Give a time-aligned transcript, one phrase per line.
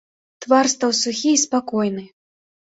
[0.45, 2.09] Твар стаў сухі і спакойны.